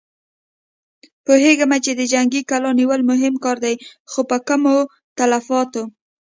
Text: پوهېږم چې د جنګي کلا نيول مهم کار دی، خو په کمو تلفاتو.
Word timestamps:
پوهېږم 1.25 1.71
چې 1.85 1.91
د 1.99 2.01
جنګي 2.13 2.41
کلا 2.49 2.71
نيول 2.79 3.01
مهم 3.11 3.33
کار 3.43 3.57
دی، 3.65 3.75
خو 4.11 4.21
په 4.29 4.37
کمو 4.47 4.75
تلفاتو. 5.17 5.83